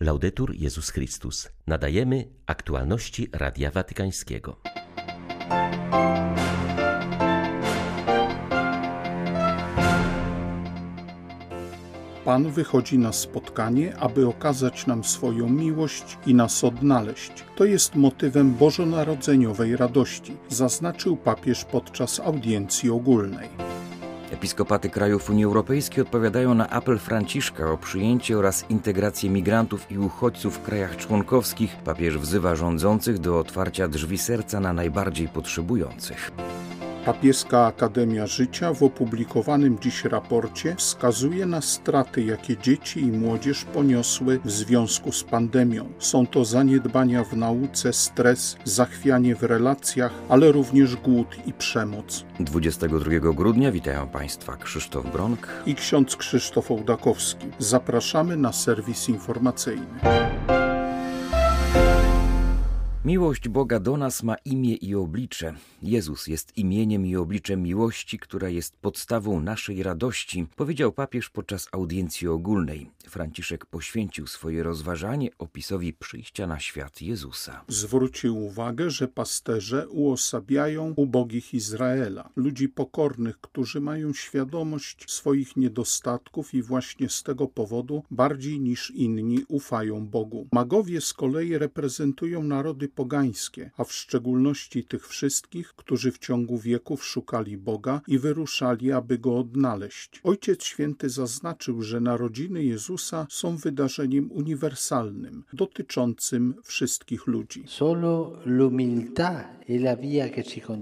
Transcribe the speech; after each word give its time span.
Laudetur 0.00 0.54
Jezus 0.54 0.90
Chrystus. 0.90 1.48
Nadajemy 1.66 2.28
aktualności 2.46 3.28
Radia 3.32 3.70
Watykańskiego. 3.70 4.56
Pan 12.24 12.50
wychodzi 12.50 12.98
na 12.98 13.12
spotkanie, 13.12 13.96
aby 13.96 14.26
okazać 14.26 14.86
nam 14.86 15.04
swoją 15.04 15.48
miłość 15.48 16.18
i 16.26 16.34
nas 16.34 16.64
odnaleźć. 16.64 17.44
To 17.56 17.64
jest 17.64 17.94
motywem 17.94 18.54
bożonarodzeniowej 18.54 19.76
radości, 19.76 20.36
zaznaczył 20.48 21.16
papież 21.16 21.64
podczas 21.64 22.20
audiencji 22.20 22.90
ogólnej. 22.90 23.65
Episkopaty 24.30 24.90
krajów 24.90 25.30
Unii 25.30 25.44
Europejskiej 25.44 26.02
odpowiadają 26.02 26.54
na 26.54 26.70
apel 26.70 26.98
Franciszka 26.98 27.72
o 27.72 27.78
przyjęcie 27.78 28.38
oraz 28.38 28.70
integrację 28.70 29.30
migrantów 29.30 29.92
i 29.92 29.98
uchodźców 29.98 30.56
w 30.56 30.62
krajach 30.62 30.96
członkowskich. 30.96 31.76
Papież 31.76 32.18
wzywa 32.18 32.54
rządzących 32.54 33.18
do 33.18 33.38
otwarcia 33.38 33.88
drzwi 33.88 34.18
serca 34.18 34.60
na 34.60 34.72
najbardziej 34.72 35.28
potrzebujących. 35.28 36.30
Papieska 37.06 37.66
Akademia 37.66 38.26
Życia 38.26 38.72
w 38.72 38.82
opublikowanym 38.82 39.78
dziś 39.78 40.04
raporcie 40.04 40.74
wskazuje 40.76 41.46
na 41.46 41.60
straty, 41.60 42.22
jakie 42.22 42.56
dzieci 42.56 43.00
i 43.00 43.12
młodzież 43.12 43.64
poniosły 43.64 44.40
w 44.44 44.50
związku 44.50 45.12
z 45.12 45.24
pandemią. 45.24 45.88
Są 45.98 46.26
to 46.26 46.44
zaniedbania 46.44 47.24
w 47.24 47.36
nauce, 47.36 47.92
stres, 47.92 48.56
zachwianie 48.64 49.36
w 49.36 49.42
relacjach, 49.42 50.12
ale 50.28 50.52
również 50.52 50.96
głód 50.96 51.36
i 51.46 51.52
przemoc. 51.52 52.24
22 52.40 53.10
grudnia 53.20 53.72
witają 53.72 54.08
Państwa 54.08 54.56
Krzysztof 54.56 55.12
Bronk 55.12 55.48
i 55.66 55.74
ksiądz 55.74 56.16
Krzysztof 56.16 56.70
Ołdakowski. 56.70 57.46
Zapraszamy 57.58 58.36
na 58.36 58.52
serwis 58.52 59.08
informacyjny. 59.08 60.55
Miłość 63.06 63.48
Boga 63.48 63.80
do 63.80 63.96
nas 63.96 64.22
ma 64.22 64.34
imię 64.44 64.74
i 64.74 64.94
oblicze. 64.94 65.54
Jezus 65.82 66.26
jest 66.26 66.58
imieniem 66.58 67.06
i 67.06 67.16
obliczem 67.16 67.62
miłości, 67.62 68.18
która 68.18 68.48
jest 68.48 68.76
podstawą 68.76 69.40
naszej 69.40 69.82
radości, 69.82 70.46
powiedział 70.56 70.92
papież 70.92 71.30
podczas 71.30 71.68
audiencji 71.72 72.28
ogólnej. 72.28 72.90
Franciszek 73.08 73.66
poświęcił 73.66 74.26
swoje 74.26 74.62
rozważanie 74.62 75.30
opisowi 75.38 75.92
przyjścia 75.92 76.46
na 76.46 76.58
świat 76.60 77.02
Jezusa. 77.02 77.64
Zwrócił 77.68 78.44
uwagę, 78.44 78.90
że 78.90 79.08
pasterze 79.08 79.88
uosabiają 79.88 80.94
ubogich 80.96 81.54
Izraela, 81.54 82.30
ludzi 82.36 82.68
pokornych, 82.68 83.40
którzy 83.40 83.80
mają 83.80 84.12
świadomość 84.12 85.10
swoich 85.10 85.56
niedostatków 85.56 86.54
i 86.54 86.62
właśnie 86.62 87.08
z 87.08 87.22
tego 87.22 87.48
powodu 87.48 88.02
bardziej 88.10 88.60
niż 88.60 88.90
inni 88.90 89.44
ufają 89.48 90.06
Bogu. 90.06 90.48
Magowie 90.52 91.00
z 91.00 91.12
kolei 91.12 91.58
reprezentują 91.58 92.42
narody 92.42 92.88
pogańskie, 92.96 93.70
a 93.76 93.84
w 93.84 93.92
szczególności 93.92 94.84
tych 94.84 95.08
wszystkich, 95.08 95.74
którzy 95.76 96.12
w 96.12 96.18
ciągu 96.18 96.58
wieków 96.58 97.04
szukali 97.04 97.56
Boga 97.56 98.00
i 98.08 98.18
wyruszali, 98.18 98.92
aby 98.92 99.18
go 99.18 99.38
odnaleźć. 99.38 100.20
Ojciec 100.24 100.64
Święty 100.64 101.08
zaznaczył, 101.08 101.82
że 101.82 102.00
narodziny 102.00 102.64
Jezusa 102.64 103.26
są 103.30 103.56
wydarzeniem 103.56 104.32
uniwersalnym, 104.32 105.44
dotyczącym 105.52 106.54
wszystkich 106.64 107.26
ludzi. 107.26 107.64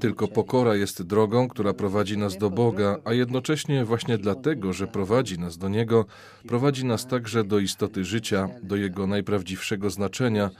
Tylko 0.00 0.28
pokora 0.28 0.76
jest 0.76 1.02
drogą, 1.02 1.48
która 1.48 1.72
prowadzi 1.74 2.18
nas 2.18 2.38
do 2.38 2.50
Boga, 2.50 2.98
a 3.04 3.12
jednocześnie 3.12 3.84
właśnie 3.84 4.18
dlatego, 4.18 4.72
że 4.72 4.86
prowadzi 4.86 5.38
nas 5.38 5.58
do 5.58 5.68
Niego, 5.68 6.06
prowadzi 6.48 6.84
nas 6.84 7.06
także 7.06 7.44
do 7.44 7.58
istoty 7.58 8.04
życia, 8.04 8.48
do 8.62 8.76
Jego 8.76 9.06
najprawdziwszego 9.06 9.90
znaczenia, 9.90 10.50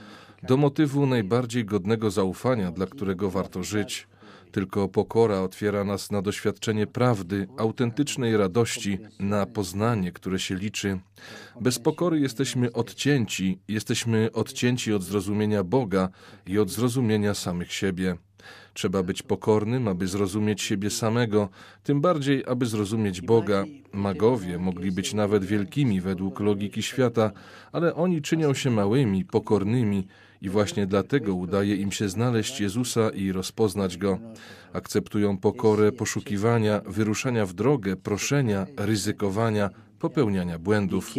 do 0.43 0.57
motywu 0.57 1.05
najbardziej 1.05 1.65
godnego 1.65 2.11
zaufania, 2.11 2.71
dla 2.71 2.85
którego 2.85 3.31
warto 3.31 3.63
żyć. 3.63 4.07
Tylko 4.55 4.87
pokora 4.87 5.41
otwiera 5.41 5.83
nas 5.83 6.11
na 6.11 6.21
doświadczenie 6.21 6.87
prawdy, 6.87 7.47
autentycznej 7.57 8.37
radości, 8.37 8.99
na 9.19 9.45
poznanie, 9.45 10.11
które 10.11 10.39
się 10.39 10.55
liczy. 10.55 10.99
Bez 11.61 11.79
pokory 11.79 12.19
jesteśmy 12.19 12.73
odcięci, 12.73 13.59
jesteśmy 13.67 14.31
odcięci 14.31 14.93
od 14.93 15.03
zrozumienia 15.03 15.63
Boga 15.63 16.09
i 16.47 16.59
od 16.59 16.69
zrozumienia 16.69 17.33
samych 17.33 17.73
siebie. 17.73 18.15
Trzeba 18.73 19.03
być 19.03 19.23
pokornym, 19.23 19.87
aby 19.87 20.07
zrozumieć 20.07 20.61
siebie 20.61 20.89
samego, 20.89 21.49
tym 21.83 22.01
bardziej, 22.01 22.43
aby 22.47 22.65
zrozumieć 22.65 23.21
Boga. 23.21 23.65
Magowie 23.93 24.57
mogli 24.57 24.91
być 24.91 25.13
nawet 25.13 25.45
wielkimi 25.45 26.01
według 26.01 26.39
logiki 26.39 26.83
świata, 26.83 27.31
ale 27.71 27.95
oni 27.95 28.21
czynią 28.21 28.53
się 28.53 28.69
małymi, 28.71 29.25
pokornymi 29.25 30.07
i 30.45 30.49
właśnie 30.49 30.87
dlatego 30.87 31.35
udaje 31.35 31.75
im 31.75 31.91
się 31.91 32.09
znaleźć 32.09 32.61
Jezusa 32.61 33.09
i 33.09 33.31
rozpoznać 33.31 33.97
Go. 33.97 34.19
Akceptują 34.73 35.37
pokorę 35.37 35.91
poszukiwania, 35.91 36.81
wyruszania 36.85 37.45
w 37.45 37.53
drogę, 37.53 37.95
proszenia, 37.95 38.65
ryzykowania, 38.77 39.69
popełniania 39.99 40.59
błędów. 40.59 41.13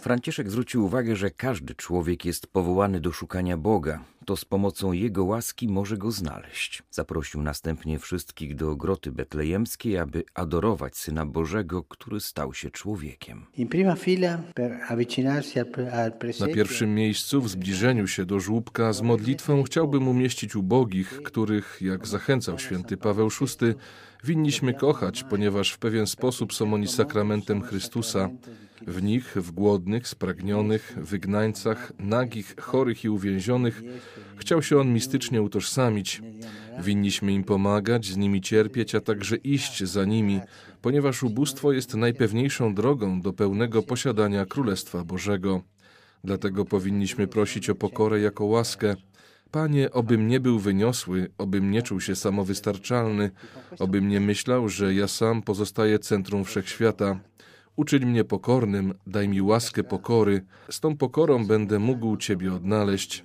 Franciszek 0.00 0.50
zwrócił 0.50 0.84
uwagę, 0.84 1.16
że 1.16 1.30
każdy 1.30 1.74
człowiek 1.74 2.24
jest 2.24 2.46
powołany 2.46 3.00
do 3.00 3.12
szukania 3.12 3.56
Boga. 3.56 4.04
To 4.26 4.36
z 4.36 4.44
pomocą 4.44 4.92
Jego 4.92 5.24
łaski 5.24 5.68
może 5.68 5.98
go 5.98 6.10
znaleźć. 6.10 6.82
Zaprosił 6.90 7.42
następnie 7.42 7.98
wszystkich 7.98 8.54
do 8.54 8.76
groty 8.76 9.12
betlejemskiej, 9.12 9.98
aby 9.98 10.24
adorować 10.34 10.96
Syna 10.96 11.26
Bożego, 11.26 11.82
który 11.82 12.20
stał 12.20 12.54
się 12.54 12.70
człowiekiem. 12.70 13.46
Na 16.40 16.46
pierwszym 16.54 16.94
miejscu 16.94 17.42
w 17.42 17.48
zbliżeniu 17.48 18.06
się 18.06 18.24
do 18.24 18.40
żłóbka 18.40 18.92
z 18.92 19.02
modlitwą 19.02 19.62
chciałbym 19.62 20.08
umieścić 20.08 20.56
ubogich, 20.56 21.22
których, 21.22 21.78
jak 21.80 22.06
zachęcał 22.06 22.58
święty 22.58 22.96
Paweł 22.96 23.28
VI, 23.28 23.74
winniśmy 24.24 24.74
kochać, 24.74 25.24
ponieważ 25.24 25.72
w 25.72 25.78
pewien 25.78 26.06
sposób 26.06 26.54
są 26.54 26.74
oni 26.74 26.88
sakramentem 26.88 27.62
Chrystusa. 27.62 28.30
W 28.86 29.02
nich, 29.02 29.36
w 29.36 29.50
głodnych, 29.50 30.08
spragnionych, 30.08 30.94
wygnańcach, 30.96 31.92
nagich, 31.98 32.54
chorych 32.60 33.04
i 33.04 33.08
uwięzionych, 33.08 33.82
chciał 34.36 34.62
się 34.62 34.80
on 34.80 34.92
mistycznie 34.92 35.42
utożsamić. 35.42 36.22
Winniśmy 36.78 37.32
im 37.32 37.44
pomagać, 37.44 38.06
z 38.06 38.16
nimi 38.16 38.40
cierpieć, 38.40 38.94
a 38.94 39.00
także 39.00 39.36
iść 39.36 39.84
za 39.84 40.04
nimi, 40.04 40.40
ponieważ 40.82 41.22
ubóstwo 41.22 41.72
jest 41.72 41.94
najpewniejszą 41.94 42.74
drogą 42.74 43.20
do 43.20 43.32
pełnego 43.32 43.82
posiadania 43.82 44.46
Królestwa 44.46 45.04
Bożego. 45.04 45.62
Dlatego 46.24 46.64
powinniśmy 46.64 47.26
prosić 47.26 47.70
o 47.70 47.74
pokorę 47.74 48.20
jako 48.20 48.44
łaskę. 48.44 48.96
Panie, 49.50 49.90
obym 49.90 50.28
nie 50.28 50.40
był 50.40 50.58
wyniosły, 50.58 51.30
obym 51.38 51.70
nie 51.70 51.82
czuł 51.82 52.00
się 52.00 52.16
samowystarczalny, 52.16 53.30
obym 53.78 54.08
nie 54.08 54.20
myślał, 54.20 54.68
że 54.68 54.94
ja 54.94 55.08
sam 55.08 55.42
pozostaję 55.42 55.98
centrum 55.98 56.44
wszechświata. 56.44 57.20
Uczyń 57.76 58.06
mnie 58.06 58.24
pokornym, 58.24 58.94
daj 59.06 59.28
mi 59.28 59.42
łaskę 59.42 59.84
pokory, 59.84 60.44
z 60.70 60.80
tą 60.80 60.96
pokorą 60.96 61.46
będę 61.46 61.78
mógł 61.78 62.16
Ciebie 62.16 62.54
odnaleźć. 62.54 63.24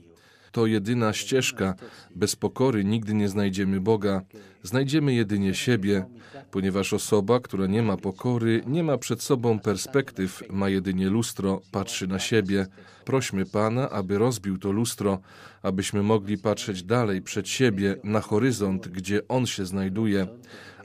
To 0.51 0.66
jedyna 0.66 1.13
ścieżka. 1.13 1.75
Bez 2.16 2.35
pokory 2.35 2.84
nigdy 2.84 3.13
nie 3.13 3.29
znajdziemy 3.29 3.81
Boga. 3.81 4.22
Znajdziemy 4.63 5.13
jedynie 5.13 5.53
siebie, 5.53 6.06
ponieważ 6.51 6.94
osoba, 6.94 7.39
która 7.39 7.67
nie 7.67 7.81
ma 7.81 7.97
pokory, 7.97 8.63
nie 8.67 8.84
ma 8.84 8.97
przed 8.97 9.22
sobą 9.22 9.59
perspektyw, 9.59 10.44
ma 10.50 10.69
jedynie 10.69 11.09
lustro, 11.09 11.61
patrzy 11.72 12.07
na 12.07 12.19
siebie. 12.19 12.67
Prośmy 13.06 13.45
Pana, 13.45 13.90
aby 13.90 14.17
rozbił 14.17 14.57
to 14.57 14.72
lustro, 14.72 15.19
abyśmy 15.61 16.03
mogli 16.03 16.38
patrzeć 16.38 16.84
dalej 16.84 17.22
przed 17.22 17.50
siebie, 17.50 17.95
na 18.03 18.22
horyzont, 18.22 18.88
gdzie 18.88 19.28
On 19.28 19.45
się 19.45 19.66
znajduje 19.66 20.28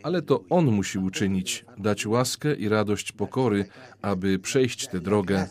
ale 0.07 0.23
to 0.23 0.45
On 0.51 0.65
musi 0.65 0.99
uczynić, 0.99 1.65
dać 1.79 2.07
łaskę 2.07 2.55
i 2.55 2.69
radość 2.69 3.13
pokory, 3.13 3.65
aby 4.03 4.39
przejść 4.39 4.89
tę 4.89 5.01
drogę. 5.01 5.47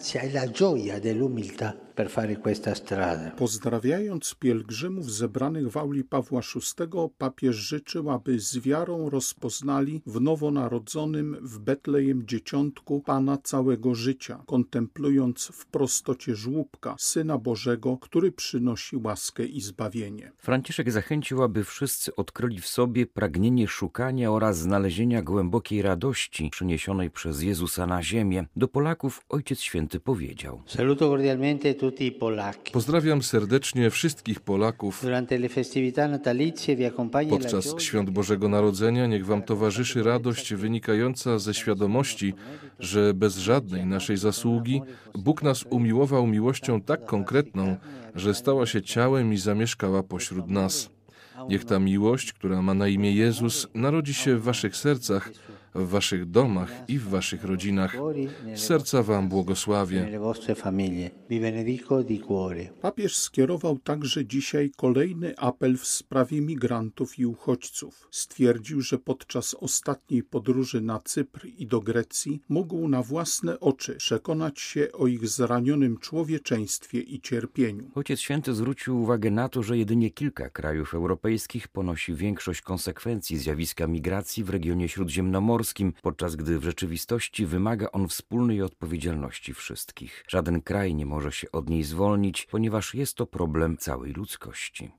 Pozdrawiając 3.37 4.35
pielgrzymów 4.39 5.11
zebranych 5.11 5.71
w 5.71 5.77
auli 5.77 6.03
Pawła 6.03 6.41
VI, 6.41 6.87
papież 7.17 7.55
życzył, 7.55 8.09
aby 8.09 8.39
z 8.39 8.57
wiarą 8.57 9.09
rozpoznali 9.09 10.01
w 10.05 10.21
nowonarodzonym 10.21 11.37
w 11.41 11.59
Betlejem 11.59 12.27
dzieciątku 12.27 13.01
Pana 13.01 13.37
całego 13.37 13.95
życia, 13.95 14.43
kontemplując 14.45 15.51
w 15.53 15.65
prostocie 15.65 16.35
żłóbka, 16.35 16.95
Syna 16.99 17.37
Bożego, 17.37 17.97
który 17.97 18.31
przynosi 18.31 18.97
łaskę 18.97 19.45
i 19.45 19.61
zbawienie. 19.61 20.31
Franciszek 20.37 20.91
zachęcił, 20.91 21.43
aby 21.43 21.63
wszyscy 21.63 22.15
odkryli 22.15 22.61
w 22.61 22.67
sobie 22.67 23.05
pragnienie 23.05 23.67
szukania 23.67 24.31
oraz 24.31 24.57
znalezienia 24.57 25.21
głębokiej 25.21 25.81
radości 25.81 26.49
przyniesionej 26.51 27.11
przez 27.11 27.41
Jezusa 27.41 27.87
na 27.87 28.03
ziemię, 28.03 28.45
do 28.55 28.67
Polaków 28.67 29.21
Ojciec 29.29 29.59
Święty 29.59 29.99
powiedział: 29.99 30.61
Saluto 30.67 31.09
cordialmente 31.09 31.73
Polacchi. 31.73 31.84
Pozdrawiam 32.71 33.23
serdecznie 33.23 33.89
wszystkich 33.89 34.39
Polaków. 34.39 35.03
Podczas 37.29 37.81
świąt 37.81 38.09
Bożego 38.09 38.49
Narodzenia 38.49 39.07
niech 39.07 39.25
Wam 39.25 39.43
towarzyszy 39.43 40.03
radość 40.03 40.53
wynikająca 40.53 41.39
ze 41.39 41.53
świadomości, 41.53 42.33
że 42.79 43.13
bez 43.13 43.37
żadnej 43.37 43.85
naszej 43.85 44.17
zasługi 44.17 44.81
Bóg 45.13 45.43
nas 45.43 45.63
umiłował 45.69 46.27
miłością 46.27 46.81
tak 46.81 47.05
konkretną, 47.05 47.77
że 48.15 48.33
stała 48.33 48.65
się 48.65 48.81
ciałem 48.81 49.33
i 49.33 49.37
zamieszkała 49.37 50.03
pośród 50.03 50.47
nas. 50.47 50.89
Niech 51.49 51.65
ta 51.65 51.79
miłość, 51.79 52.33
która 52.33 52.61
ma 52.61 52.73
na 52.73 52.87
imię 52.87 53.11
Jezus, 53.11 53.67
narodzi 53.73 54.13
się 54.13 54.37
w 54.37 54.43
Waszych 54.43 54.75
sercach, 54.75 55.31
w 55.75 55.89
Waszych 55.89 56.25
domach 56.25 56.71
i 56.87 56.99
w 56.99 57.09
Waszych 57.09 57.43
rodzinach. 57.43 57.97
Serca 58.55 59.03
Wam 59.03 59.29
błogosławię. 59.29 60.19
Papież 62.81 63.17
skierował 63.17 63.79
także 63.79 64.25
dzisiaj 64.25 64.71
kolejny 64.77 65.37
apel 65.37 65.77
w 65.77 65.85
sprawie 65.85 66.41
migrantów 66.41 67.19
i 67.19 67.25
uchodźców. 67.25 68.07
Stwierdził, 68.11 68.81
że 68.81 68.97
podczas 68.97 69.53
ostatniej 69.53 70.23
podróży 70.23 70.81
na 70.81 70.99
Cypr 70.99 71.47
i 71.57 71.67
do 71.67 71.81
Grecji 71.81 72.41
mógł 72.49 72.87
na 72.87 73.01
własne 73.01 73.59
oczy 73.59 73.95
przekonać 73.95 74.59
się 74.59 74.91
o 74.93 75.07
ich 75.07 75.27
zranionym 75.27 75.97
człowieczeństwie 75.97 76.99
i 76.99 77.21
cierpieniu. 77.21 77.91
Ojciec 77.95 78.19
Święty 78.19 78.53
zwrócił 78.53 79.01
uwagę 79.01 79.31
na 79.31 79.49
to, 79.49 79.63
że 79.63 79.77
jedynie 79.77 80.11
kilka 80.11 80.49
krajów 80.49 80.93
europejskich 80.93 81.67
ponosi 81.67 82.13
większość 82.13 82.61
konsekwencji 82.61 83.37
zjawiska 83.37 83.87
migracji 83.87 84.43
w 84.43 84.49
regionie 84.49 84.89
śródziemnomorskim, 84.89 85.64
podczas 86.01 86.35
gdy 86.35 86.59
w 86.59 86.63
rzeczywistości 86.63 87.45
wymaga 87.45 87.91
on 87.91 88.07
wspólnej 88.07 88.61
odpowiedzialności 88.61 89.53
wszystkich. 89.53 90.23
Żaden 90.27 90.61
kraj 90.61 90.95
nie 90.95 91.05
może 91.05 91.31
się 91.31 91.51
od 91.51 91.69
niej 91.69 91.83
zwolnić, 91.83 92.47
ponieważ 92.51 92.95
jest 92.95 93.15
to 93.15 93.25
problem 93.25 93.77
całej 93.77 94.13
ludzkości. 94.13 94.91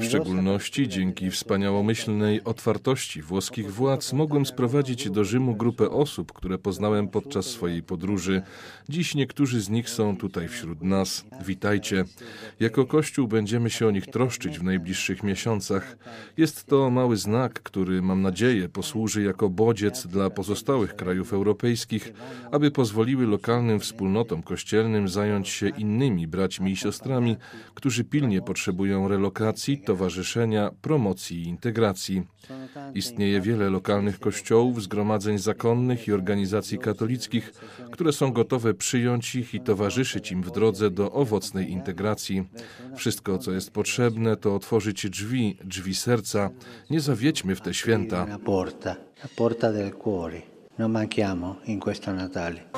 W 0.00 0.04
szczególności 0.04 0.88
dzięki 0.88 1.30
wspaniałomyślnej 1.30 2.44
otwartości 2.44 3.22
włoskich 3.22 3.72
władz 3.72 4.12
mogłem 4.12 4.46
sprowadzić 4.46 5.10
do 5.10 5.24
Rzymu 5.24 5.56
grupę 5.56 5.90
osób, 5.90 6.32
które 6.32 6.58
poznałem 6.58 7.08
podczas 7.08 7.46
swojej 7.46 7.82
podróży. 7.82 8.42
Dziś 8.88 9.14
niektórzy 9.14 9.60
z 9.60 9.68
nich 9.70 9.90
są 9.90 10.16
tutaj 10.16 10.48
wśród 10.48 10.82
nas. 10.82 11.24
Witajcie. 11.46 12.04
Jako 12.60 12.86
Kościół 12.86 13.28
będziemy 13.28 13.70
się 13.70 13.86
o 13.86 13.90
nich 13.90 14.06
troszczyć 14.06 14.58
w 14.58 14.62
najbliższych 14.62 15.22
miesiącach. 15.22 15.96
Jest 16.36 16.66
to 16.66 16.90
mały 16.90 17.16
znak, 17.16 17.62
który 17.62 18.02
mam 18.02 18.22
nadzieję 18.24 18.68
posłuży 18.68 19.22
jako 19.22 19.48
bodziec 19.48 20.06
dla 20.06 20.30
pozostałych 20.30 20.96
krajów 20.96 21.32
europejskich, 21.32 22.12
aby 22.52 22.70
pozwoliły 22.70 23.26
lokalnym 23.26 23.80
wspólnotom 23.80 24.42
kościelnym 24.42 25.08
zająć 25.08 25.48
się 25.48 25.68
innymi 25.68 26.26
braćmi 26.26 26.72
i 26.72 26.76
siostrami, 26.76 27.36
którzy 27.74 28.04
pilnie 28.04 28.42
potrzebują 28.42 29.08
relokacji, 29.08 29.78
towarzyszenia, 29.78 30.70
promocji 30.82 31.42
i 31.42 31.48
integracji. 31.48 32.22
Istnieje 32.94 33.40
wiele 33.40 33.70
lokalnych 33.70 34.20
kościołów, 34.20 34.82
zgromadzeń 34.82 35.38
zakonnych 35.38 36.08
i 36.08 36.12
organizacji 36.12 36.78
katolickich, 36.78 37.52
które 37.92 38.12
są 38.12 38.32
gotowe 38.32 38.74
przyjąć 38.74 39.34
ich 39.34 39.54
i 39.54 39.60
towarzyszyć 39.60 40.32
im 40.32 40.42
w 40.42 40.50
drodze 40.50 40.90
do 40.90 41.12
owocnej 41.12 41.70
integracji. 41.70 42.44
Wszystko, 42.96 43.38
co 43.38 43.52
jest 43.52 43.70
potrzebne, 43.70 44.36
to 44.36 44.54
otworzyć 44.54 45.10
drzwi, 45.10 45.56
drzwi 45.64 45.94
serca. 45.94 46.50
Nie 46.90 47.00
zawiedźmy 47.00 47.56
w 47.56 47.60
te 47.60 47.74
święta. 47.74 48.13
Una 48.22 48.38
porta, 48.38 48.98
la 49.20 49.28
porta 49.34 49.70
del 49.70 49.96
cuore. 49.96 50.66
Non 50.76 50.90
manchiamo 50.90 51.58
in 51.64 51.78
questo 51.78 52.12
Natale. 52.12 52.70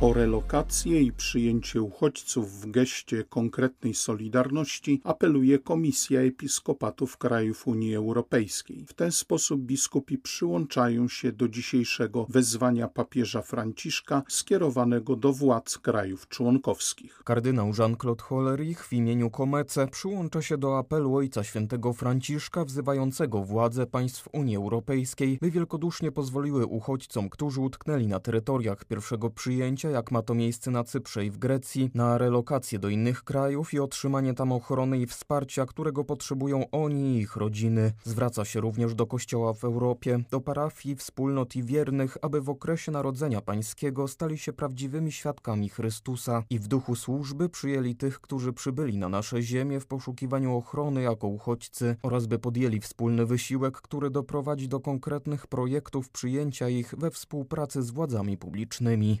O 0.00 0.12
relokację 0.12 1.02
i 1.02 1.12
przyjęcie 1.12 1.82
uchodźców 1.82 2.60
w 2.60 2.70
geście 2.70 3.24
konkretnej 3.24 3.94
solidarności 3.94 5.00
apeluje 5.04 5.58
Komisja 5.58 6.20
Episkopatów 6.20 7.16
krajów 7.16 7.66
Unii 7.66 7.94
Europejskiej. 7.94 8.86
W 8.86 8.94
ten 8.94 9.12
sposób 9.12 9.60
biskupi 9.60 10.18
przyłączają 10.18 11.08
się 11.08 11.32
do 11.32 11.48
dzisiejszego 11.48 12.26
wezwania 12.28 12.88
papieża 12.88 13.42
Franciszka 13.42 14.22
skierowanego 14.28 15.16
do 15.16 15.32
władz 15.32 15.78
krajów 15.78 16.28
członkowskich. 16.28 17.22
Kardynał 17.24 17.72
Jean-Claude 17.78 18.22
Hollerich 18.22 18.86
w 18.86 18.92
imieniu 18.92 19.30
Komece 19.30 19.88
przyłącza 19.88 20.42
się 20.42 20.58
do 20.58 20.78
apelu 20.78 21.14
Ojca 21.14 21.44
Świętego 21.44 21.92
Franciszka 21.92 22.64
wzywającego 22.64 23.44
władze 23.44 23.86
państw 23.86 24.28
Unii 24.32 24.56
Europejskiej, 24.56 25.38
by 25.40 25.50
wielkodusznie 25.50 26.12
pozwoliły 26.12 26.66
uchodźcom, 26.66 27.30
którzy 27.30 27.60
utknęli 27.60 28.06
na 28.06 28.20
terytoriach 28.20 28.84
pierwszego 28.84 29.30
przyjęcia, 29.30 29.87
jak 29.90 30.10
ma 30.10 30.22
to 30.22 30.34
miejsce 30.34 30.70
na 30.70 30.84
Cyprze 30.84 31.24
i 31.24 31.30
w 31.30 31.38
Grecji, 31.38 31.90
na 31.94 32.18
relokację 32.18 32.78
do 32.78 32.88
innych 32.88 33.24
krajów 33.24 33.74
i 33.74 33.80
otrzymanie 33.80 34.34
tam 34.34 34.52
ochrony 34.52 34.98
i 34.98 35.06
wsparcia, 35.06 35.66
którego 35.66 36.04
potrzebują 36.04 36.70
oni 36.70 37.16
i 37.16 37.18
ich 37.18 37.36
rodziny. 37.36 37.92
Zwraca 38.04 38.44
się 38.44 38.60
również 38.60 38.94
do 38.94 39.06
Kościoła 39.06 39.54
w 39.54 39.64
Europie, 39.64 40.20
do 40.30 40.40
parafii, 40.40 40.96
wspólnot 40.96 41.56
i 41.56 41.62
wiernych, 41.62 42.16
aby 42.22 42.40
w 42.40 42.50
okresie 42.50 42.92
Narodzenia 42.92 43.40
Pańskiego 43.40 44.08
stali 44.08 44.38
się 44.38 44.52
prawdziwymi 44.52 45.12
świadkami 45.12 45.68
Chrystusa 45.68 46.42
i 46.50 46.58
w 46.58 46.68
duchu 46.68 46.94
służby 46.94 47.48
przyjęli 47.48 47.96
tych, 47.96 48.20
którzy 48.20 48.52
przybyli 48.52 48.98
na 48.98 49.08
nasze 49.08 49.42
ziemię 49.42 49.80
w 49.80 49.86
poszukiwaniu 49.86 50.56
ochrony 50.56 51.02
jako 51.02 51.26
uchodźcy 51.26 51.96
oraz 52.02 52.26
by 52.26 52.38
podjęli 52.38 52.80
wspólny 52.80 53.26
wysiłek, 53.26 53.80
który 53.80 54.10
doprowadzi 54.10 54.68
do 54.68 54.80
konkretnych 54.80 55.46
projektów 55.46 56.10
przyjęcia 56.10 56.68
ich 56.68 56.94
we 56.98 57.10
współpracy 57.10 57.82
z 57.82 57.90
władzami 57.90 58.36
publicznymi. 58.36 59.20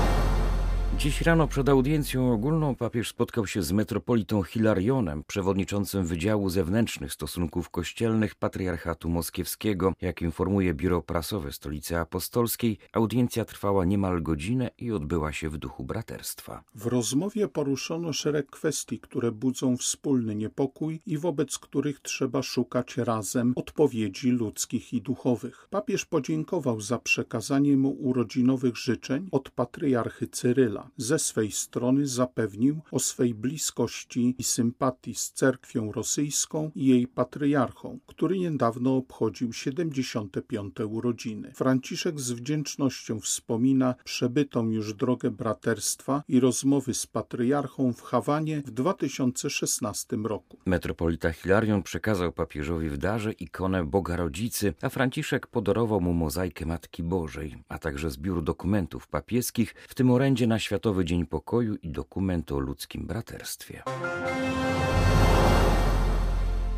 Dziś 1.01 1.21
rano 1.21 1.47
przed 1.47 1.69
audiencją 1.69 2.33
ogólną 2.33 2.75
papież 2.75 3.09
spotkał 3.09 3.47
się 3.47 3.63
z 3.63 3.71
metropolitą 3.71 4.43
Hilarionem, 4.43 5.23
przewodniczącym 5.27 6.05
Wydziału 6.05 6.49
Zewnętrznych 6.49 7.13
Stosunków 7.13 7.69
Kościelnych 7.69 8.35
Patriarchatu 8.35 9.09
Moskiewskiego. 9.09 9.93
Jak 10.01 10.21
informuje 10.21 10.73
biuro 10.73 11.01
prasowe 11.01 11.51
Stolicy 11.51 11.97
Apostolskiej, 11.97 12.77
audiencja 12.93 13.45
trwała 13.45 13.85
niemal 13.85 14.23
godzinę 14.23 14.71
i 14.77 14.91
odbyła 14.91 15.33
się 15.33 15.49
w 15.49 15.57
duchu 15.57 15.83
braterstwa. 15.83 16.63
W 16.75 16.85
rozmowie 16.85 17.47
poruszono 17.47 18.13
szereg 18.13 18.51
kwestii, 18.51 18.99
które 18.99 19.31
budzą 19.31 19.77
wspólny 19.77 20.35
niepokój 20.35 21.01
i 21.05 21.17
wobec 21.17 21.59
których 21.59 21.99
trzeba 21.99 22.43
szukać 22.43 22.97
razem 22.97 23.53
odpowiedzi 23.55 24.31
ludzkich 24.31 24.93
i 24.93 25.01
duchowych. 25.01 25.67
Papież 25.69 26.05
podziękował 26.05 26.81
za 26.81 26.99
przekazanie 26.99 27.77
mu 27.77 27.89
urodzinowych 27.91 28.77
życzeń 28.77 29.29
od 29.31 29.49
patriarchy 29.49 30.27
Cyryla. 30.27 30.90
Ze 30.97 31.19
swej 31.19 31.51
strony 31.51 32.07
zapewnił 32.07 32.79
o 32.91 32.99
swej 32.99 33.33
bliskości 33.33 34.35
i 34.37 34.43
sympatii 34.43 35.15
z 35.15 35.31
cerkwią 35.31 35.91
rosyjską 35.91 36.71
i 36.75 36.85
jej 36.85 37.07
patriarchą, 37.07 37.99
który 38.07 38.39
niedawno 38.39 38.95
obchodził 38.95 39.53
75. 39.53 40.75
urodziny. 40.79 41.51
Franciszek 41.55 42.19
z 42.19 42.31
wdzięcznością 42.31 43.19
wspomina 43.19 43.95
przebytą 44.03 44.69
już 44.69 44.93
drogę 44.93 45.31
braterstwa 45.31 46.23
i 46.27 46.39
rozmowy 46.39 46.93
z 46.93 47.07
patriarchą 47.07 47.93
w 47.93 48.01
Hawanie 48.01 48.61
w 48.65 48.71
2016 48.71 50.17
roku. 50.23 50.57
Metropolita 50.65 51.31
Hilarion 51.31 51.83
przekazał 51.83 52.31
papieżowi 52.31 52.89
w 52.89 52.97
darze 52.97 53.31
ikonę 53.31 53.85
Boga 53.85 54.15
Rodzicy, 54.15 54.73
a 54.81 54.89
Franciszek 54.89 55.47
podarował 55.47 56.01
mu 56.01 56.13
mozaikę 56.13 56.65
Matki 56.65 57.03
Bożej, 57.03 57.55
a 57.69 57.79
także 57.79 58.11
zbiór 58.11 58.43
dokumentów 58.43 59.07
papieskich, 59.07 59.75
w 59.87 59.95
tym 59.95 60.11
orędzie 60.11 60.47
na 60.47 60.59
Światowy 60.71 61.05
Dzień 61.05 61.25
Pokoju 61.25 61.75
i 61.75 61.89
dokument 61.89 62.51
o 62.51 62.59
ludzkim 62.59 63.07
braterstwie. 63.07 63.83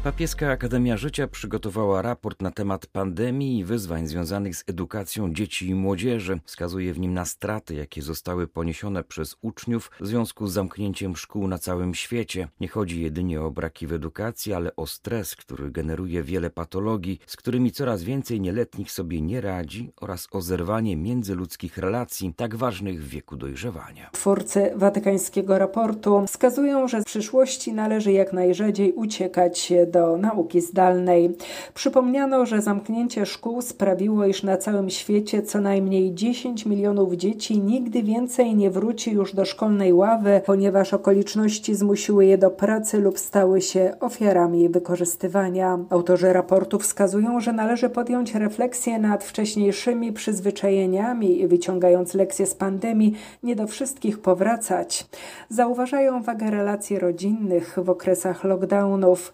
Papieska 0.04 0.52
Akademia 0.52 0.98
Życia 0.98 1.28
przygotowała 1.28 2.02
raport 2.02 2.42
na 2.42 2.52
temat 2.52 2.88
pandemii 2.88 3.60
i 3.60 3.64
wyzwań 3.64 4.08
związanych 4.08 4.56
z 4.56 4.64
edukacją 4.68 5.34
dzieci 5.34 5.70
i 5.70 5.76
młodzieży. 5.76 6.40
Wskazuje 6.46 6.94
w 6.94 7.00
nim 7.00 7.14
na 7.14 7.26
straty, 7.26 7.76
jakie 7.76 8.02
zostały 8.02 8.48
poniesione 8.48 9.04
przez 9.04 9.36
uczniów 9.42 9.92
w 10.00 10.08
związku 10.08 10.48
z 10.48 10.54
zamknięciem 10.54 11.16
szkół 11.16 11.48
na 11.48 11.58
całym 11.58 11.94
świecie. 11.94 12.48
Nie 12.60 12.68
chodzi 12.68 13.02
jedynie 13.02 13.42
o 13.42 13.52
braki 13.52 13.88
w 13.88 13.94
edukacji, 13.94 14.54
ale 14.54 14.76
o 14.76 14.88
stres, 14.88 15.36
który 15.36 15.72
generuje 15.72 16.24
wiele 16.24 16.50
patologii, 16.50 17.20
z 17.28 17.38
którymi 17.38 17.72
coraz 17.72 18.04
więcej 18.04 18.42
nieletnich 18.42 18.92
sobie 18.92 19.22
nie 19.22 19.42
radzi 19.42 19.92
oraz 20.02 20.28
o 20.32 20.42
zerwanie 20.42 20.98
międzyludzkich 20.98 21.78
relacji, 21.78 22.34
tak 22.38 22.56
ważnych 22.56 23.04
w 23.04 23.08
wieku 23.08 23.36
dojrzewania. 23.36 24.10
Twórcy 24.12 24.72
watykańskiego 24.76 25.58
raportu 25.58 26.24
wskazują, 26.28 26.88
że 26.88 27.02
w 27.02 27.06
przyszłości 27.06 27.74
należy 27.74 28.12
jak 28.12 28.34
najrzadziej 28.34 28.94
uciekać 28.94 29.74
do 29.94 30.18
nauki 30.18 30.62
zdalnej. 30.62 31.38
Przypomniano, 31.74 32.46
że 32.46 32.62
zamknięcie 32.62 33.26
szkół 33.26 33.62
sprawiło, 33.62 34.26
iż 34.26 34.44
na 34.44 34.58
całym 34.58 34.90
świecie 34.90 35.42
co 35.42 35.62
najmniej 35.62 36.14
10 36.14 36.66
milionów 36.66 37.14
dzieci 37.14 37.60
nigdy 37.60 38.04
więcej 38.04 38.56
nie 38.56 38.70
wróci 38.70 39.12
już 39.12 39.36
do 39.36 39.46
szkolnej 39.46 39.94
ławy, 39.94 40.42
ponieważ 40.46 40.94
okoliczności 40.94 41.76
zmusiły 41.76 42.26
je 42.26 42.38
do 42.38 42.50
pracy 42.50 43.00
lub 43.00 43.20
stały 43.20 43.62
się 43.62 43.94
ofiarami 44.00 44.70
wykorzystywania. 44.70 45.80
Autorzy 45.90 46.34
raportu 46.34 46.80
wskazują, 46.80 47.40
że 47.40 47.54
należy 47.54 47.90
podjąć 47.90 48.36
refleksję 48.36 49.00
nad 49.00 49.24
wcześniejszymi 49.24 50.14
przyzwyczajeniami 50.14 51.42
i 51.42 51.48
wyciągając 51.48 52.14
lekcje 52.14 52.46
z 52.46 52.56
pandemii, 52.56 53.14
nie 53.44 53.56
do 53.56 53.68
wszystkich 53.68 54.20
powracać. 54.20 55.06
Zauważają 55.50 56.24
wagę 56.24 56.52
relacji 56.52 57.00
rodzinnych 57.00 57.78
w 57.84 57.90
okresach 57.90 58.44
lockdownów. 58.44 59.34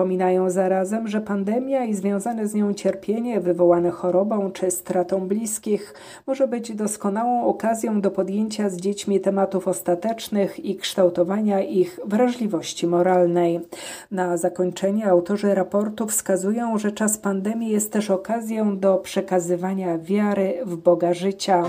Przypominają 0.00 0.50
zarazem, 0.50 1.08
że 1.08 1.20
pandemia 1.20 1.84
i 1.84 1.94
związane 1.94 2.48
z 2.48 2.54
nią 2.54 2.74
cierpienie 2.74 3.40
wywołane 3.40 3.90
chorobą 3.90 4.50
czy 4.52 4.70
stratą 4.70 5.28
bliskich 5.28 5.94
może 6.26 6.48
być 6.48 6.72
doskonałą 6.72 7.44
okazją 7.44 8.00
do 8.00 8.10
podjęcia 8.10 8.70
z 8.70 8.76
dziećmi 8.76 9.20
tematów 9.20 9.68
ostatecznych 9.68 10.64
i 10.64 10.76
kształtowania 10.76 11.60
ich 11.60 12.00
wrażliwości 12.04 12.86
moralnej. 12.86 13.60
Na 14.10 14.36
zakończenie 14.36 15.06
autorzy 15.06 15.54
raportu 15.54 16.06
wskazują, 16.06 16.78
że 16.78 16.92
czas 16.92 17.18
pandemii 17.18 17.70
jest 17.70 17.92
też 17.92 18.10
okazją 18.10 18.78
do 18.78 18.96
przekazywania 18.96 19.98
wiary 19.98 20.54
w 20.64 20.76
Boga 20.76 21.14
życia. 21.14 21.64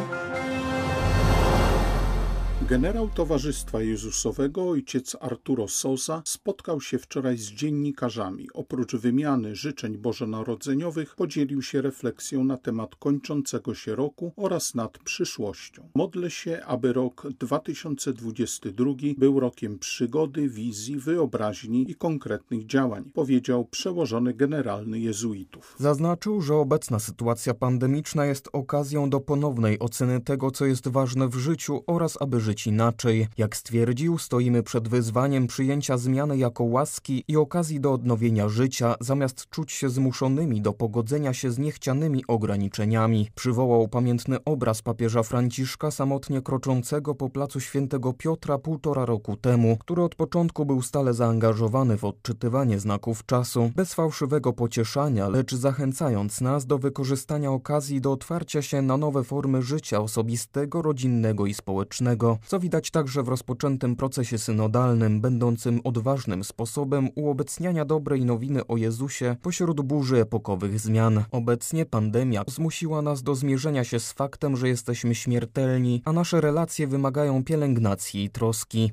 Generał 2.72 3.10
Towarzystwa 3.10 3.82
Jezusowego 3.82 4.70
ojciec 4.70 5.16
Arturo 5.20 5.68
Sosa 5.68 6.22
spotkał 6.26 6.82
się 6.82 7.00
wczoraj 7.00 7.38
z 7.38 7.52
dziennikarzami. 7.52 8.48
Oprócz 8.54 8.96
wymiany 8.96 9.56
życzeń 9.56 9.98
bożonarodzeniowych 9.98 11.16
podzielił 11.16 11.62
się 11.62 11.82
refleksją 11.82 12.44
na 12.44 12.58
temat 12.58 12.96
kończącego 12.96 13.76
się 13.76 13.96
roku 13.96 14.34
oraz 14.36 14.76
nad 14.76 14.98
przyszłością. 14.98 15.90
Modlę 15.96 16.30
się, 16.30 16.62
aby 16.66 16.94
rok 16.94 17.28
2022 17.40 18.94
był 19.18 19.40
rokiem 19.40 19.80
przygody, 19.80 20.50
wizji, 20.50 20.96
wyobraźni 20.96 21.92
i 21.92 21.96
konkretnych 21.96 22.66
działań, 22.66 23.12
powiedział 23.14 23.66
przełożony 23.66 24.34
generalny 24.34 25.00
jezuitów. 25.00 25.76
Zaznaczył, 25.80 26.42
że 26.42 26.56
obecna 26.56 27.00
sytuacja 27.00 27.54
pandemiczna 27.54 28.26
jest 28.26 28.50
okazją 28.54 29.10
do 29.10 29.20
ponownej 29.20 29.80
oceny 29.80 30.22
tego, 30.22 30.52
co 30.52 30.66
jest 30.66 30.88
ważne 30.88 31.28
w 31.28 31.36
życiu 31.36 31.84
oraz 31.88 32.22
aby 32.22 32.40
żyć 32.40 32.61
inaczej. 32.68 33.28
Jak 33.38 33.56
stwierdził, 33.56 34.18
stoimy 34.18 34.64
przed 34.64 34.88
wyzwaniem 34.88 35.48
przyjęcia 35.48 35.98
zmiany 35.98 36.38
jako 36.38 36.64
łaski 36.64 37.24
i 37.28 37.38
okazji 37.38 37.80
do 37.80 37.94
odnowienia 37.94 38.50
życia, 38.50 38.96
zamiast 39.00 39.50
czuć 39.50 39.72
się 39.72 39.90
zmuszonymi 39.90 40.62
do 40.62 40.74
pogodzenia 40.74 41.34
się 41.34 41.52
z 41.52 41.60
niechcianymi 41.60 42.24
ograniczeniami. 42.28 43.30
Przywołał 43.36 43.88
pamiętny 43.88 44.38
obraz 44.46 44.82
papieża 44.82 45.24
Franciszka 45.24 45.92
samotnie 45.92 46.42
kroczącego 46.42 47.16
po 47.16 47.30
placu 47.30 47.60
świętego 47.60 48.14
Piotra 48.14 48.58
półtora 48.58 49.06
roku 49.06 49.38
temu, 49.38 49.78
który 49.78 50.04
od 50.04 50.16
początku 50.16 50.66
był 50.66 50.82
stale 50.82 51.14
zaangażowany 51.14 51.98
w 51.98 52.06
odczytywanie 52.06 52.80
znaków 52.80 53.26
czasu, 53.26 53.72
bez 53.76 53.94
fałszywego 53.94 54.54
pocieszania, 54.54 55.30
lecz 55.30 55.56
zachęcając 55.56 56.42
nas 56.42 56.66
do 56.66 56.78
wykorzystania 56.78 57.52
okazji 57.52 58.02
do 58.02 58.12
otwarcia 58.12 58.62
się 58.62 58.82
na 58.82 58.98
nowe 58.98 59.24
formy 59.24 59.62
życia 59.62 60.00
osobistego, 60.00 60.82
rodzinnego 60.82 61.46
i 61.46 61.54
społecznego 61.54 62.38
co 62.52 62.60
widać 62.60 62.92
także 62.92 63.24
w 63.24 63.28
rozpoczętym 63.28 63.96
procesie 63.96 64.38
synodalnym, 64.38 65.22
będącym 65.22 65.82
odważnym 65.84 66.44
sposobem 66.44 67.10
uobecniania 67.16 67.86
dobrej 67.86 68.26
nowiny 68.26 68.68
o 68.68 68.78
Jezusie 68.78 69.36
pośród 69.42 69.82
burzy 69.82 70.18
epokowych 70.18 70.80
zmian. 70.80 71.24
Obecnie 71.32 71.86
pandemia 71.86 72.44
zmusiła 72.48 73.02
nas 73.02 73.24
do 73.24 73.36
zmierzenia 73.36 73.84
się 73.84 74.00
z 74.00 74.12
faktem, 74.12 74.58
że 74.58 74.68
jesteśmy 74.68 75.16
śmiertelni, 75.16 76.02
a 76.06 76.12
nasze 76.12 76.42
relacje 76.42 76.88
wymagają 76.88 77.44
pielęgnacji 77.44 78.24
i 78.24 78.30
troski. 78.30 78.92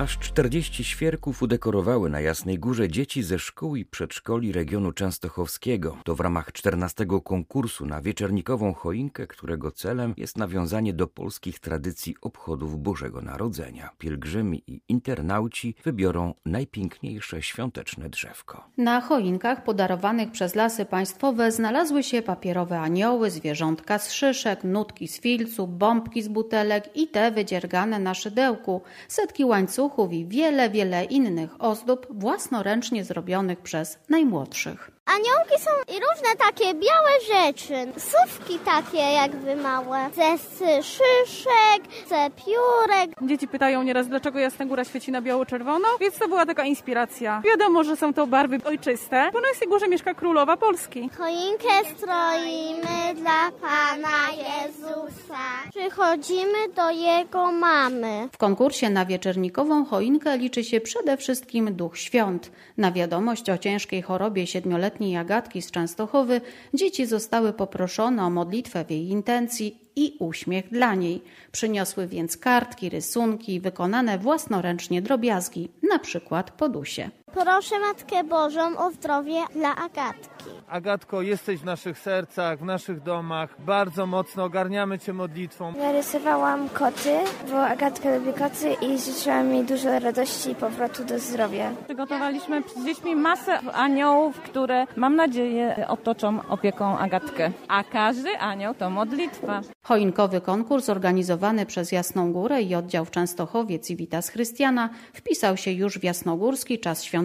Aż 0.00 0.18
40 0.18 0.84
świerków 0.84 1.42
udekorowały 1.42 2.10
na 2.10 2.20
Jasnej 2.20 2.58
Górze 2.58 2.88
dzieci 2.88 3.22
ze 3.22 3.38
szkół 3.38 3.76
i 3.76 3.84
przedszkoli 3.84 4.52
regionu 4.52 4.92
częstochowskiego. 4.92 5.96
To 6.04 6.14
w 6.14 6.20
ramach 6.20 6.52
14 6.52 7.06
konkursu 7.24 7.86
na 7.86 8.00
wieczernikową 8.00 8.74
choinkę, 8.74 9.26
którego 9.26 9.70
celem 9.70 10.14
jest 10.16 10.38
nawiązanie 10.38 10.92
do 10.92 11.06
polskich 11.06 11.58
tradycji 11.58 12.16
obchodów 12.20 12.82
Bożego 12.82 13.20
Narodzenia. 13.22 13.90
Pielgrzymi 13.98 14.62
i 14.66 14.80
internauci 14.88 15.74
wybiorą 15.84 16.34
najpiękniejsze 16.44 17.42
świąteczne 17.42 18.08
drzewko. 18.08 18.64
Na 18.76 19.00
choinkach 19.00 19.64
podarowanych 19.64 20.30
przez 20.30 20.54
lasy 20.54 20.84
państwowe 20.84 21.52
znalazły 21.52 22.02
się 22.02 22.22
papierowe 22.22 22.80
anioły, 22.80 23.30
zwierzątka 23.30 23.98
z 23.98 24.12
szyszek, 24.12 24.64
nutki 24.64 25.08
z 25.08 25.20
filcu, 25.20 25.66
bombki 25.66 26.22
z 26.22 26.28
butelek 26.28 26.96
i 26.96 27.08
te 27.08 27.30
wydziergane 27.30 27.98
na 27.98 28.14
szydełku, 28.14 28.82
setki 29.08 29.44
łańcuchów 29.44 29.89
łańcuchów 29.90 30.12
i 30.12 30.26
wiele, 30.26 30.70
wiele 30.70 31.04
innych 31.04 31.50
ozdób 31.58 32.06
własnoręcznie 32.10 33.04
zrobionych 33.04 33.60
przez 33.60 33.98
najmłodszych. 34.08 34.90
Aniołki 35.06 35.64
są 35.64 35.70
i 35.88 36.00
różne 36.00 36.36
takie 36.38 36.74
białe 36.74 37.10
rzeczy. 37.34 38.00
Sówki 38.00 38.58
takie 38.58 38.98
jakby 38.98 39.56
małe. 39.56 40.10
Ze 40.14 40.82
szyszek, 40.82 42.08
ze 42.08 42.30
piórek. 42.30 43.10
Dzieci 43.22 43.48
pytają 43.48 43.82
nieraz, 43.82 44.08
dlaczego 44.08 44.38
Jasna 44.38 44.66
Góra 44.66 44.84
świeci 44.84 45.12
na 45.12 45.22
biało-czerwono, 45.22 45.88
więc 46.00 46.18
to 46.18 46.28
była 46.28 46.46
taka 46.46 46.64
inspiracja. 46.64 47.42
Wiadomo, 47.44 47.84
że 47.84 47.96
są 47.96 48.14
to 48.14 48.26
barwy 48.26 48.58
ojczyste, 48.64 49.30
bo 49.32 49.40
na 49.40 49.48
Jasnej 49.48 49.68
Górze 49.68 49.88
mieszka 49.88 50.14
królowa 50.14 50.56
Polski. 50.56 51.10
Choinkę 51.18 51.90
stroimy 51.96 53.14
dla 53.14 53.50
Pana 53.60 54.30
Jezusa. 54.30 55.44
Przychodzimy 55.70 56.68
do 56.76 56.90
Jego 56.90 57.52
mamy. 57.52 58.28
W 58.32 58.38
konkursie 58.38 58.90
na 58.90 59.06
wieczernikową 59.06 59.79
choinkę 59.84 60.38
liczy 60.38 60.64
się 60.64 60.80
przede 60.80 61.16
wszystkim 61.16 61.74
Duch 61.74 61.98
Świąt. 61.98 62.52
Na 62.76 62.92
wiadomość 62.92 63.50
o 63.50 63.58
ciężkiej 63.58 64.02
chorobie 64.02 64.46
siedmioletniej 64.46 64.80
letniej 64.80 65.16
Agatki 65.16 65.62
z 65.62 65.70
Częstochowy 65.70 66.40
dzieci 66.74 67.06
zostały 67.06 67.52
poproszone 67.52 68.24
o 68.24 68.30
modlitwę 68.30 68.84
w 68.84 68.90
jej 68.90 69.08
intencji 69.08 69.78
i 69.96 70.16
uśmiech 70.18 70.70
dla 70.70 70.94
niej. 70.94 71.22
Przyniosły 71.52 72.06
więc 72.06 72.36
kartki, 72.36 72.88
rysunki, 72.88 73.60
wykonane 73.60 74.18
własnoręcznie 74.18 75.02
drobiazgi, 75.02 75.68
na 75.90 75.98
przykład 75.98 76.50
podusie. 76.50 77.10
Proszę 77.34 77.78
Matkę 77.78 78.24
Bożą 78.24 78.78
o 78.78 78.90
zdrowie 78.90 79.40
dla 79.54 79.76
Agatki. 79.76 80.50
Agatko, 80.68 81.22
jesteś 81.22 81.60
w 81.60 81.64
naszych 81.64 81.98
sercach, 81.98 82.58
w 82.58 82.64
naszych 82.64 83.02
domach. 83.02 83.54
Bardzo 83.58 84.06
mocno 84.06 84.44
ogarniamy 84.44 84.98
Cię 84.98 85.12
modlitwą. 85.12 85.72
Narysowałam 85.72 86.68
koty, 86.68 87.18
bo 87.50 87.66
Agatka 87.66 88.16
lubi 88.16 88.32
koty 88.32 88.72
i 88.86 88.98
życzyłam 88.98 89.54
jej 89.54 89.64
dużo 89.64 89.98
radości 89.98 90.50
i 90.50 90.54
powrotu 90.54 91.04
do 91.04 91.18
zdrowia. 91.18 91.70
Przygotowaliśmy 91.84 92.62
z 92.76 92.84
dziećmi 92.84 93.16
masę 93.16 93.58
aniołów, 93.58 94.40
które 94.40 94.86
mam 94.96 95.16
nadzieję 95.16 95.84
otoczą 95.88 96.48
opieką 96.48 96.98
Agatkę. 96.98 97.50
A 97.68 97.84
każdy 97.84 98.38
anioł 98.38 98.74
to 98.74 98.90
modlitwa. 98.90 99.60
Choinkowy 99.82 100.40
konkurs 100.40 100.88
organizowany 100.88 101.66
przez 101.66 101.92
Jasną 101.92 102.32
Górę 102.32 102.62
i 102.62 102.74
oddział 102.74 103.04
w 103.04 103.10
Częstochowiec 103.10 103.90
i 103.90 103.96
Witas 103.96 104.28
Chrystiana 104.28 104.88
wpisał 105.12 105.56
się 105.56 105.70
już 105.70 105.98
w 105.98 106.04
jasnogórski 106.04 106.78
czas 106.78 107.04
świąteczny. 107.04 107.19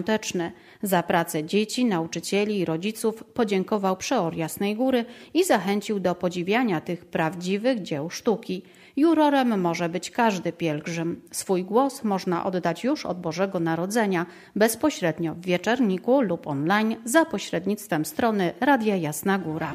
Za 0.82 1.02
pracę 1.02 1.44
dzieci, 1.44 1.84
nauczycieli 1.84 2.58
i 2.58 2.64
rodziców 2.64 3.24
podziękował 3.24 3.96
przeor 3.96 4.36
Jasnej 4.36 4.76
Góry 4.76 5.04
i 5.34 5.44
zachęcił 5.44 6.00
do 6.00 6.14
podziwiania 6.14 6.80
tych 6.80 7.04
prawdziwych 7.04 7.82
dzieł 7.82 8.10
sztuki. 8.10 8.62
Jurorem 8.96 9.60
może 9.60 9.88
być 9.88 10.10
każdy 10.10 10.52
pielgrzym. 10.52 11.22
Swój 11.30 11.64
głos 11.64 12.04
można 12.04 12.44
oddać 12.44 12.84
już 12.84 13.06
od 13.06 13.20
Bożego 13.20 13.60
Narodzenia, 13.60 14.26
bezpośrednio 14.56 15.34
w 15.34 15.40
wieczerniku 15.40 16.20
lub 16.20 16.46
online 16.46 16.96
za 17.04 17.24
pośrednictwem 17.24 18.04
strony 18.04 18.52
Radia 18.60 18.96
Jasna 18.96 19.38
Góra. 19.38 19.74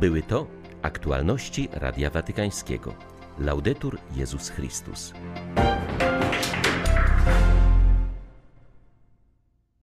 Były 0.00 0.22
to 0.22 0.46
aktualności 0.82 1.68
Radia 1.72 2.10
Watykańskiego. 2.10 2.94
Laudetur 3.38 3.98
Jezus 4.16 4.48
Chrystus. 4.48 5.12